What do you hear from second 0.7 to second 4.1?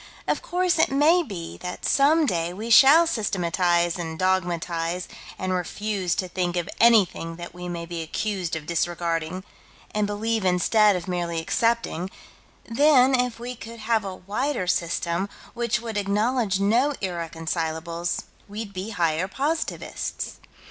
it may be that some day we shall systematize